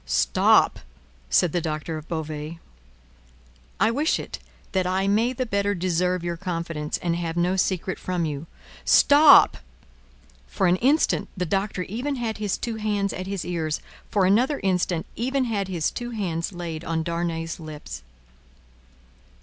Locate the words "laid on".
16.51-17.03